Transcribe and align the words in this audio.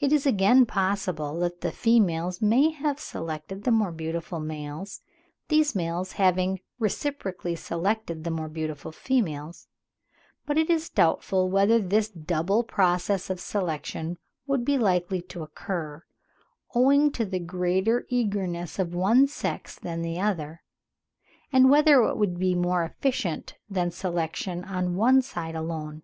It 0.00 0.12
is 0.12 0.26
again 0.26 0.66
possible 0.66 1.40
that 1.40 1.62
the 1.62 1.72
females 1.72 2.42
may 2.42 2.72
have 2.72 3.00
selected 3.00 3.64
the 3.64 3.70
more 3.70 3.90
beautiful 3.90 4.38
males, 4.38 5.00
these 5.48 5.74
males 5.74 6.12
having 6.20 6.60
reciprocally 6.78 7.56
selected 7.56 8.24
the 8.24 8.30
more 8.30 8.50
beautiful 8.50 8.92
females; 8.92 9.66
but 10.44 10.58
it 10.58 10.68
is 10.68 10.90
doubtful 10.90 11.48
whether 11.48 11.78
this 11.78 12.10
double 12.10 12.64
process 12.64 13.30
of 13.30 13.40
selection 13.40 14.18
would 14.46 14.62
be 14.62 14.76
likely 14.76 15.22
to 15.22 15.42
occur, 15.42 16.04
owing 16.74 17.10
to 17.12 17.24
the 17.24 17.40
greater 17.40 18.04
eagerness 18.10 18.78
of 18.78 18.94
one 18.94 19.26
sex 19.26 19.78
than 19.78 20.02
the 20.02 20.20
other, 20.20 20.60
and 21.50 21.70
whether 21.70 22.02
it 22.02 22.18
would 22.18 22.38
be 22.38 22.54
more 22.54 22.84
efficient 22.84 23.54
than 23.70 23.90
selection 23.90 24.64
on 24.64 24.96
one 24.96 25.22
side 25.22 25.54
alone. 25.54 26.02